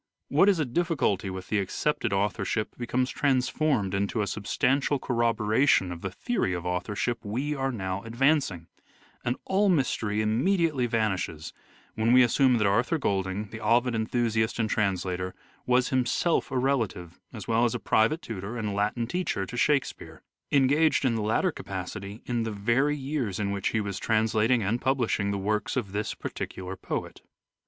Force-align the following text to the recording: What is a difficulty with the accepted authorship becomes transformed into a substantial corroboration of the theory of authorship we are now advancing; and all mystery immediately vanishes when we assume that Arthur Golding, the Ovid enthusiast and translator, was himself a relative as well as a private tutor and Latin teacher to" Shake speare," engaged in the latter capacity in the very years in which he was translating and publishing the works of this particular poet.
What 0.29 0.49
is 0.49 0.57
a 0.57 0.65
difficulty 0.65 1.29
with 1.29 1.49
the 1.49 1.59
accepted 1.59 2.11
authorship 2.11 2.75
becomes 2.75 3.11
transformed 3.11 3.93
into 3.93 4.23
a 4.23 4.25
substantial 4.25 4.97
corroboration 4.97 5.91
of 5.91 6.01
the 6.01 6.09
theory 6.09 6.53
of 6.55 6.65
authorship 6.65 7.23
we 7.23 7.53
are 7.53 7.71
now 7.71 8.01
advancing; 8.01 8.65
and 9.23 9.35
all 9.45 9.69
mystery 9.69 10.19
immediately 10.19 10.87
vanishes 10.87 11.53
when 11.93 12.13
we 12.13 12.23
assume 12.23 12.57
that 12.57 12.65
Arthur 12.65 12.97
Golding, 12.97 13.49
the 13.51 13.59
Ovid 13.61 13.93
enthusiast 13.93 14.57
and 14.57 14.67
translator, 14.67 15.35
was 15.67 15.89
himself 15.89 16.49
a 16.49 16.57
relative 16.57 17.19
as 17.31 17.47
well 17.47 17.63
as 17.63 17.75
a 17.75 17.79
private 17.79 18.23
tutor 18.23 18.57
and 18.57 18.73
Latin 18.73 19.05
teacher 19.05 19.45
to" 19.45 19.55
Shake 19.55 19.85
speare," 19.85 20.23
engaged 20.51 21.05
in 21.05 21.13
the 21.13 21.21
latter 21.21 21.51
capacity 21.51 22.23
in 22.25 22.41
the 22.41 22.49
very 22.49 22.97
years 22.97 23.39
in 23.39 23.51
which 23.51 23.67
he 23.67 23.79
was 23.79 23.99
translating 23.99 24.63
and 24.63 24.81
publishing 24.81 25.29
the 25.29 25.37
works 25.37 25.77
of 25.77 25.91
this 25.91 26.15
particular 26.15 26.75
poet. 26.75 27.21